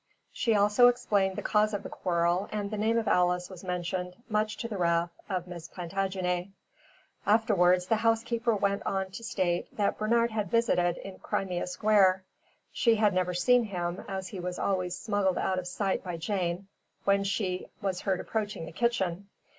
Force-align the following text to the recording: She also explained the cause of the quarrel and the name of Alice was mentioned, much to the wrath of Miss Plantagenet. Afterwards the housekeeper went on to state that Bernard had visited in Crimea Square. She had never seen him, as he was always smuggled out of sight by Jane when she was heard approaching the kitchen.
She 0.33 0.55
also 0.55 0.87
explained 0.87 1.35
the 1.35 1.43
cause 1.43 1.75
of 1.75 1.83
the 1.83 1.89
quarrel 1.89 2.49
and 2.51 2.71
the 2.71 2.77
name 2.79 2.97
of 2.97 3.07
Alice 3.07 3.51
was 3.51 3.63
mentioned, 3.63 4.15
much 4.27 4.57
to 4.57 4.67
the 4.67 4.75
wrath 4.79 5.11
of 5.29 5.45
Miss 5.47 5.67
Plantagenet. 5.67 6.47
Afterwards 7.27 7.85
the 7.85 7.97
housekeeper 7.97 8.55
went 8.55 8.81
on 8.83 9.11
to 9.11 9.23
state 9.23 9.67
that 9.77 9.99
Bernard 9.99 10.31
had 10.31 10.49
visited 10.49 10.97
in 10.97 11.19
Crimea 11.19 11.67
Square. 11.67 12.23
She 12.73 12.95
had 12.95 13.13
never 13.13 13.35
seen 13.35 13.65
him, 13.65 14.03
as 14.07 14.29
he 14.29 14.39
was 14.39 14.57
always 14.57 14.97
smuggled 14.97 15.37
out 15.37 15.59
of 15.59 15.67
sight 15.67 16.03
by 16.03 16.17
Jane 16.17 16.67
when 17.03 17.23
she 17.23 17.67
was 17.79 18.01
heard 18.01 18.19
approaching 18.19 18.65
the 18.65 18.71
kitchen. 18.71 19.29